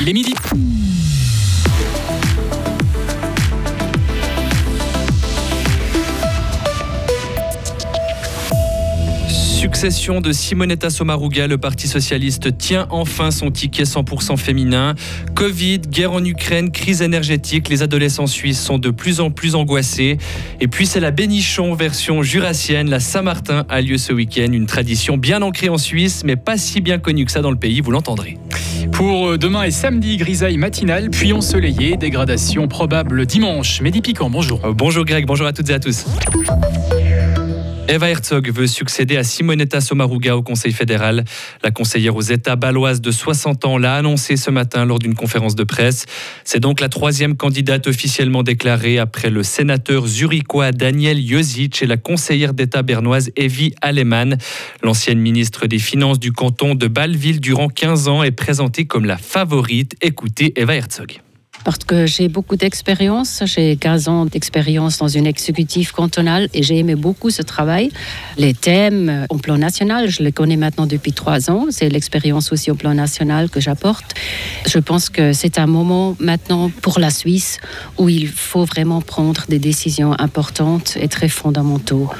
[0.00, 0.34] Il est midi.
[9.74, 14.94] Succession de Simonetta Sommaruga, le Parti socialiste tient enfin son ticket 100% féminin.
[15.34, 20.16] Covid, guerre en Ukraine, crise énergétique, les adolescents suisses sont de plus en plus angoissés.
[20.60, 25.16] Et puis c'est la Bénichon version jurassienne, la Saint-Martin a lieu ce week-end, une tradition
[25.16, 27.90] bien ancrée en Suisse, mais pas si bien connue que ça dans le pays, vous
[27.90, 28.38] l'entendrez.
[28.92, 33.80] Pour euh, demain et samedi, grisaille matinale, puis ensoleillé, dégradation probable dimanche.
[33.80, 34.64] Mehdi Piquant, bonjour.
[34.64, 36.04] Euh, bonjour Greg, bonjour à toutes et à tous.
[37.86, 41.24] Eva Herzog veut succéder à Simonetta Sommaruga au Conseil fédéral.
[41.62, 45.54] La conseillère aux États baloise de 60 ans l'a annoncé ce matin lors d'une conférence
[45.54, 46.06] de presse.
[46.44, 51.98] C'est donc la troisième candidate officiellement déclarée après le sénateur zurichois Daniel Josic et la
[51.98, 54.38] conseillère d'État bernoise Evie Alemann.
[54.82, 59.18] L'ancienne ministre des Finances du canton de Bâle-Ville durant 15 ans est présentée comme la
[59.18, 59.94] favorite.
[60.00, 61.23] Écoutez Eva Herzog
[61.64, 63.42] parce que j'ai beaucoup d'expérience.
[63.46, 67.90] J'ai 15 ans d'expérience dans une exécutive cantonale et j'ai aimé beaucoup ce travail.
[68.36, 71.66] Les thèmes au plan national, je les connais maintenant depuis trois ans.
[71.70, 74.14] C'est l'expérience aussi au plan national que j'apporte.
[74.66, 77.58] Je pense que c'est un moment maintenant pour la Suisse
[77.98, 82.10] où il faut vraiment prendre des décisions importantes et très fondamentaux.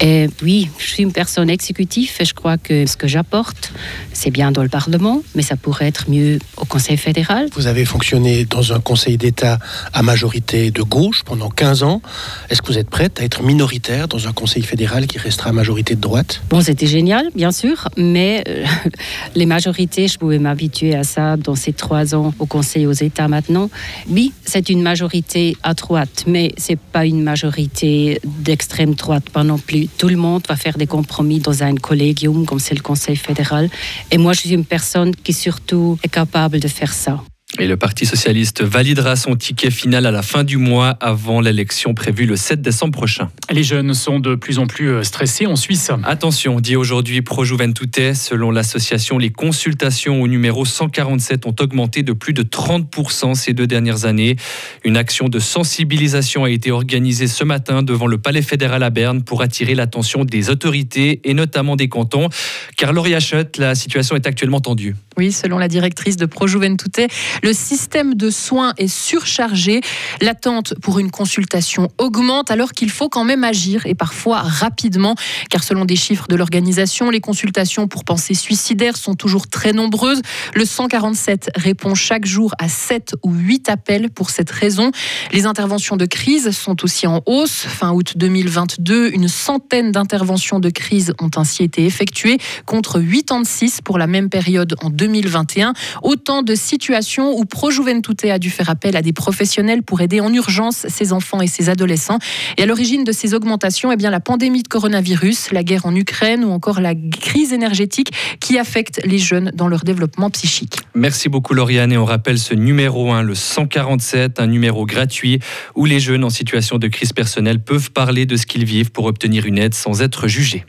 [0.00, 3.72] Et oui, je suis une personne exécutive et je crois que ce que j'apporte,
[4.12, 7.48] c'est bien dans le Parlement, mais ça pourrait être mieux au Conseil fédéral.
[7.54, 9.58] Vous avez fonctionné dans un Conseil d'État
[9.92, 12.00] à majorité de gauche pendant 15 ans.
[12.48, 15.52] Est-ce que vous êtes prête à être minoritaire dans un Conseil fédéral qui restera à
[15.52, 16.40] majorité de droite?
[16.48, 18.64] Bon, c'était génial, bien sûr, mais euh,
[19.34, 23.28] les majorités, je pouvais m'habituer à ça dans ces trois ans au Conseil aux États
[23.28, 23.68] maintenant.
[24.08, 29.58] Oui, c'est une majorité à droite, mais c'est pas une majorité d'extrême droite, pas non
[29.58, 29.86] plus.
[29.98, 33.68] Tout le monde va faire des compromis dans un collégium comme c'est le Conseil fédéral.
[34.10, 37.20] Et moi, je suis une personne qui surtout est capable de faire ça.
[37.60, 41.92] Et le Parti socialiste validera son ticket final à la fin du mois avant l'élection
[41.92, 43.30] prévue le 7 décembre prochain.
[43.50, 45.90] Les jeunes sont de plus en plus euh, stressés en Suisse.
[46.04, 52.12] Attention, dit aujourd'hui Pro Juventute, selon l'association, les consultations au numéro 147 ont augmenté de
[52.12, 54.36] plus de 30% ces deux dernières années.
[54.84, 59.22] Une action de sensibilisation a été organisée ce matin devant le Palais fédéral à Berne
[59.22, 62.28] pour attirer l'attention des autorités et notamment des cantons.
[62.76, 64.94] Car Laurie Schott, la situation est actuellement tendue.
[65.16, 67.08] Oui, selon la directrice de Pro Juventute,
[67.42, 69.80] le système de soins est surchargé.
[70.20, 75.14] L'attente pour une consultation augmente alors qu'il faut quand même agir et parfois rapidement.
[75.50, 80.22] Car selon des chiffres de l'organisation, les consultations pour pensées suicidaires sont toujours très nombreuses.
[80.54, 84.92] Le 147 répond chaque jour à 7 ou 8 appels pour cette raison.
[85.32, 87.66] Les interventions de crise sont aussi en hausse.
[87.68, 93.98] Fin août 2022, une centaine d'interventions de crise ont ainsi été effectuées contre 86 pour
[93.98, 95.08] la même période en 2022.
[95.08, 95.72] 2021.
[96.02, 100.20] Autant de situations où Pro Juventute a dû faire appel à des professionnels pour aider
[100.20, 102.18] en urgence ses enfants et ses adolescents.
[102.56, 105.94] Et à l'origine de ces augmentations, eh bien, la pandémie de coronavirus, la guerre en
[105.94, 110.76] Ukraine ou encore la crise énergétique qui affecte les jeunes dans leur développement psychique.
[110.94, 115.40] Merci beaucoup Lauriane et on rappelle ce numéro 1, le 147, un numéro gratuit
[115.74, 119.06] où les jeunes en situation de crise personnelle peuvent parler de ce qu'ils vivent pour
[119.06, 120.64] obtenir une aide sans être jugés.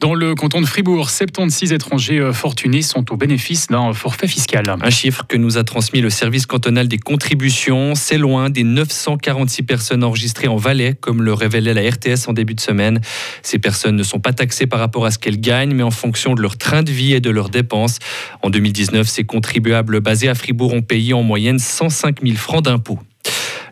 [0.00, 4.64] Dans le canton de Fribourg, 76 étrangers euh, fortunés sont au bénéfice d'un forfait fiscal.
[4.82, 7.94] Un chiffre que nous a transmis le service cantonal des contributions.
[7.94, 12.54] C'est loin des 946 personnes enregistrées en Valais, comme le révélait la RTS en début
[12.54, 13.00] de semaine.
[13.42, 16.34] Ces personnes ne sont pas taxées par rapport à ce qu'elles gagnent, mais en fonction
[16.34, 17.98] de leur train de vie et de leurs dépenses.
[18.42, 22.98] En 2019, ces contribuables basés à Fribourg ont payé en moyenne 105 000 francs d'impôts.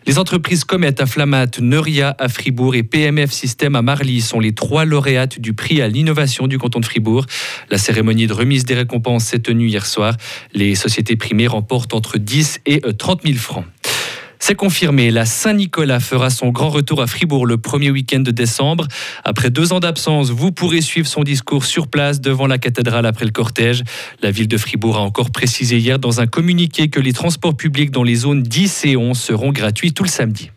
[0.05, 4.53] Les entreprises Comet à Flamat, Neuria à Fribourg et PMF System à Marly sont les
[4.53, 7.25] trois lauréates du prix à l'innovation du canton de Fribourg.
[7.69, 10.17] La cérémonie de remise des récompenses s'est tenue hier soir.
[10.53, 13.65] Les sociétés primées remportent entre 10 et 30 000 francs.
[14.45, 18.89] C'est confirmé, la Saint-Nicolas fera son grand retour à Fribourg le premier week-end de décembre.
[19.23, 23.23] Après deux ans d'absence, vous pourrez suivre son discours sur place devant la cathédrale après
[23.23, 23.85] le cortège.
[24.21, 27.89] La ville de Fribourg a encore précisé hier dans un communiqué que les transports publics
[27.89, 30.51] dans les zones 10 et 11 seront gratuits tout le samedi.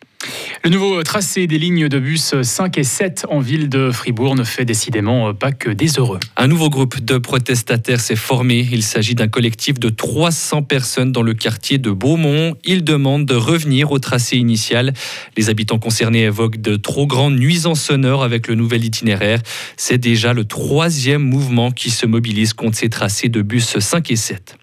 [0.64, 4.42] Le nouveau tracé des lignes de bus 5 et 7 en ville de Fribourg ne
[4.42, 6.18] fait décidément pas que des heureux.
[6.36, 8.66] Un nouveau groupe de protestataires s'est formé.
[8.72, 12.56] Il s'agit d'un collectif de 300 personnes dans le quartier de Beaumont.
[12.64, 14.92] Ils demandent de revenir au tracé initial.
[15.36, 19.40] Les habitants concernés évoquent de trop grandes nuisances sonores avec le nouvel itinéraire.
[19.76, 24.16] C'est déjà le troisième mouvement qui se mobilise contre ces tracés de bus 5 et
[24.16, 24.56] 7.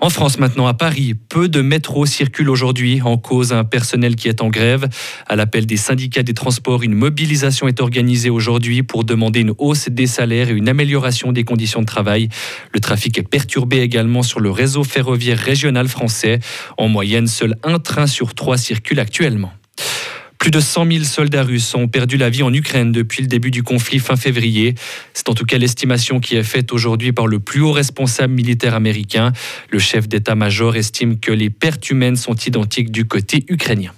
[0.00, 4.28] En France maintenant, à Paris, peu de métros circulent aujourd'hui en cause un personnel qui
[4.28, 4.88] est en grève.
[5.26, 9.88] À l'appel des syndicats des transports, une mobilisation est organisée aujourd'hui pour demander une hausse
[9.88, 12.28] des salaires et une amélioration des conditions de travail.
[12.72, 16.40] Le trafic est perturbé également sur le réseau ferroviaire régional français.
[16.76, 19.52] En moyenne, seul un train sur trois circule actuellement.
[20.46, 23.50] Plus de 100 000 soldats russes ont perdu la vie en Ukraine depuis le début
[23.50, 24.76] du conflit fin février.
[25.12, 28.76] C'est en tout cas l'estimation qui est faite aujourd'hui par le plus haut responsable militaire
[28.76, 29.32] américain.
[29.70, 33.90] Le chef d'état-major estime que les pertes humaines sont identiques du côté ukrainien.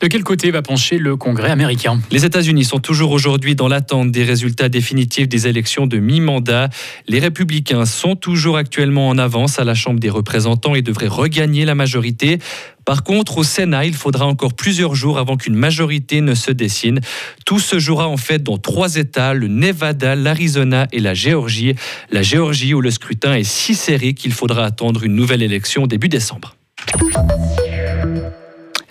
[0.00, 2.00] De quel côté va pencher le Congrès américain?
[2.10, 6.68] Les États-Unis sont toujours aujourd'hui dans l'attente des résultats définitifs des élections de mi-mandat.
[7.08, 11.64] Les républicains sont toujours actuellement en avance à la Chambre des représentants et devraient regagner
[11.64, 12.38] la majorité.
[12.84, 17.00] Par contre, au Sénat, il faudra encore plusieurs jours avant qu'une majorité ne se dessine.
[17.44, 21.74] Tout se jouera en fait dans trois États, le Nevada, l'Arizona et la Géorgie.
[22.10, 26.08] La Géorgie où le scrutin est si serré qu'il faudra attendre une nouvelle élection début
[26.08, 26.56] décembre.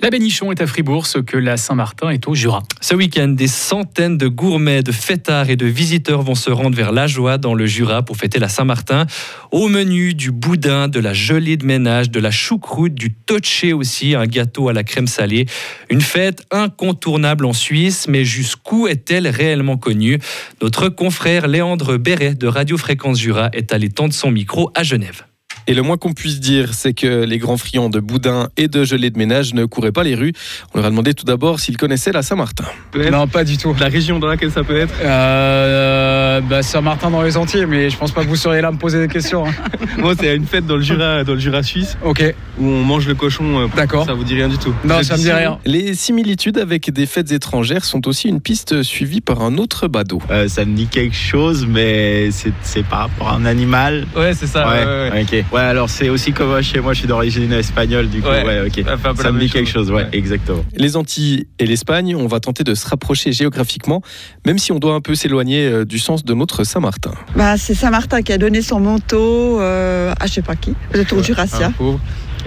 [0.02, 2.64] La Bénichon est à Fribourg, ce que la Saint-Martin est au Jura.
[2.80, 6.94] Ce week-end, des centaines de gourmets, de fêtards et de visiteurs vont se rendre vers
[6.94, 9.08] la joie dans le Jura pour fêter la Saint-Martin.
[9.52, 14.16] Au menu, du boudin, de la gelée de ménage, de la choucroute, du toché aussi,
[14.16, 15.48] un gâteau à la crème salée.
[15.90, 20.18] Une fête incontournable en Suisse, mais jusqu'où est-elle réellement connue?
[20.62, 25.26] Notre confrère Léandre Béret de Radio Fréquence Jura est allé tendre son micro à Genève.
[25.70, 28.84] Et le moins qu'on puisse dire, c'est que les grands friands de boudin et de
[28.84, 30.34] gelée de ménage ne couraient pas les rues.
[30.74, 32.66] On leur a demandé tout d'abord s'ils connaissaient la Saint-Martin.
[33.12, 33.76] Non, pas du tout.
[33.80, 34.96] La région dans laquelle ça peut être?
[35.04, 38.72] Euh, bah, Saint-Martin dans les Sentiers, mais je pense pas que vous seriez là à
[38.72, 39.46] me poser des questions.
[39.46, 39.54] Hein.
[40.00, 42.00] Moi, c'est une fête dans le Jura, dans le Jura suisse.
[42.04, 42.24] Ok.
[42.58, 43.60] Où on mange le cochon.
[43.60, 44.08] Euh, D'accord.
[44.08, 44.74] Ça vous dit rien du tout.
[44.84, 45.60] Non, ça me dit rien.
[45.66, 50.24] Les similitudes avec des fêtes étrangères sont aussi une piste suivie par un autre badaud.
[50.32, 54.08] Euh, ça me dit quelque chose, mais c'est par rapport à un animal.
[54.16, 54.68] Ouais, c'est ça.
[54.68, 55.22] Ouais, ouais, ouais.
[55.22, 55.46] Ok.
[55.60, 58.86] Ouais, alors c'est aussi comme chez moi, je suis d'origine espagnole, du coup, ouais, ok.
[59.22, 60.64] Ça, me dit quelque chose, ouais, exactement.
[60.74, 64.02] Les Antilles et l'Espagne, on va tenter de se rapprocher géographiquement,
[64.46, 67.12] même si on doit un peu s'éloigner euh, du sens de notre Saint-Martin.
[67.36, 71.12] Bah, c'est Saint-Martin qui a donné son manteau euh, à je sais pas qui, peut-être
[71.12, 71.74] au Jurassien.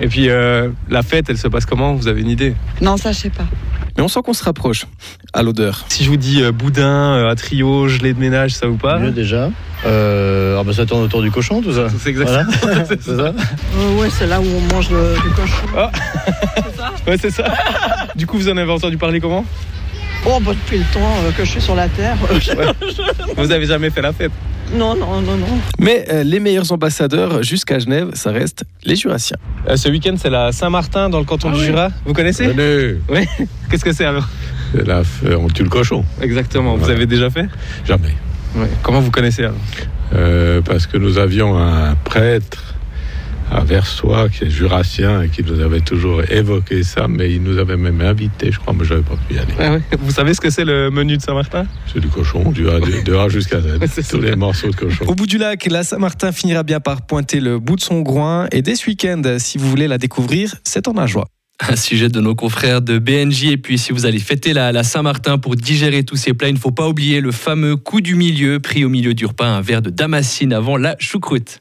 [0.00, 1.94] Et puis euh, la fête, elle se passe comment?
[1.94, 2.54] Vous avez une idée?
[2.80, 3.44] Non, ça je sais pas.
[3.96, 4.86] Mais on sent qu'on se rapproche
[5.32, 5.84] à l'odeur.
[5.88, 9.02] Si je vous dis euh, boudin, euh, à trio, gelée de ménage, ça vous parle?
[9.02, 9.50] Mieux déjà.
[9.84, 11.88] Euh, ah bah ça tourne autour du cochon tout ça.
[11.98, 12.84] C'est exactement voilà.
[12.88, 13.12] c'est ça.
[13.12, 15.66] Euh, ouais, c'est là où on mange le, du cochon.
[15.76, 15.90] Ah.
[16.56, 17.44] c'est ça Ouais, c'est ça.
[18.14, 19.44] du coup, vous en avez entendu parler comment?
[20.24, 22.16] Oh, bah, depuis le temps que je suis sur la terre.
[23.36, 24.30] vous avez jamais fait la fête?
[24.74, 25.46] Non, non, non, non.
[25.78, 29.36] Mais euh, les meilleurs ambassadeurs jusqu'à Genève, ça reste les Jurassiens.
[29.68, 31.66] Euh, ce week-end, c'est la Saint-Martin dans le canton ah du oui.
[31.66, 31.88] Jura.
[32.06, 32.96] Vous connaissez Venez.
[33.08, 33.26] Oui.
[33.70, 34.28] Qu'est-ce que c'est alors
[34.74, 35.02] C'est là,
[35.38, 36.04] on tue le cochon.
[36.20, 36.76] Exactement.
[36.76, 36.92] Vous Ouais.
[36.92, 37.46] avez déjà fait
[37.86, 38.14] Jamais.
[38.82, 39.56] Comment vous connaissez alors
[40.14, 42.74] Euh, parce que nous avions un prêtre
[43.54, 47.58] à Versoix qui est jurassien et qui nous avait toujours évoqué ça, mais il nous
[47.58, 49.52] avait même invité, je crois, mais j'avais pas pu y aller.
[49.58, 49.80] Ah ouais.
[50.00, 51.66] Vous savez ce que c'est le menu de Saint-Martin?
[51.92, 54.08] C'est du cochon, du A, du- de A jusqu'à C'est Z.
[54.08, 54.26] Tous ça.
[54.30, 55.04] les morceaux de cochon.
[55.06, 58.46] Au bout du lac, la Saint-Martin finira bien par pointer le bout de son groin.
[58.52, 61.26] Et dès ce week-end, si vous voulez la découvrir, c'est en joie.
[61.68, 63.44] Un sujet de nos confrères de BNJ.
[63.44, 66.54] Et puis, si vous allez fêter la, la Saint-Martin pour digérer tous ces plats, il
[66.54, 69.60] ne faut pas oublier le fameux coup du milieu, pris au milieu du repas, un
[69.60, 71.60] verre de damascine avant la choucroute.